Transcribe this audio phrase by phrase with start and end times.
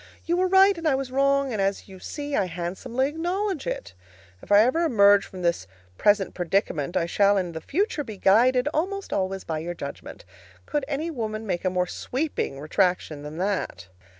[0.25, 3.93] You were right, and I was wrong, and, as you see, I handsomely acknowledge it.
[4.41, 8.67] If I ever emerge from this present predicament, I shall in the future be guided
[8.73, 10.25] (almost always) by your judgment.
[10.65, 13.89] Could any woman make a more sweeping retraction than that?